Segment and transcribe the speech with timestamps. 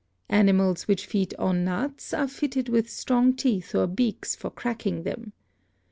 [0.29, 5.31] Animals which feed on nuts are fitted with strong teeth or beaks for cracking them.